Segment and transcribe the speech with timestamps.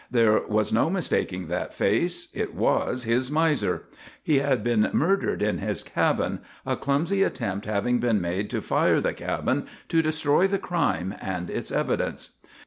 [0.09, 2.29] There was no mistaking that face.
[2.33, 3.83] It was his miser.
[4.23, 8.99] He had been murdered in his cabin, a clumsy attempt having been made to fire
[8.99, 12.39] the cabin to destroy the crime and its evidence.